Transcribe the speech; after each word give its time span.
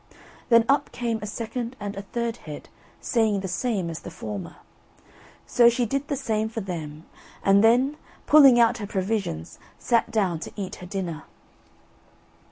Then 0.49 0.65
up 0.67 0.91
came 0.91 1.19
a 1.21 1.27
second 1.27 1.75
and 1.79 1.95
a 1.95 2.01
third 2.01 2.37
head, 2.37 2.69
saying 3.01 3.41
the 3.41 3.47
same 3.47 3.87
as 3.87 3.99
the 3.99 4.09
former. 4.09 4.55
So 5.45 5.69
she 5.69 5.85
did 5.85 6.07
the 6.07 6.15
same 6.15 6.49
for 6.49 6.59
them, 6.61 7.05
and 7.45 7.63
then, 7.63 7.97
pulling 8.25 8.59
out 8.59 8.79
her 8.79 8.87
provisions, 8.87 9.59
sat 9.77 10.09
down 10.09 10.39
to 10.39 10.51
eat 10.55 10.77
her 10.77 10.87
dinner. 10.87 11.25